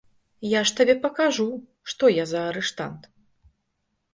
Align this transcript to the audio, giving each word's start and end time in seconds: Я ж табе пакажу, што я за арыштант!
Я 0.51 0.61
ж 0.69 0.73
табе 0.79 0.95
пакажу, 1.03 1.45
што 1.93 2.11
я 2.15 2.25
за 2.33 2.41
арыштант! 2.49 3.01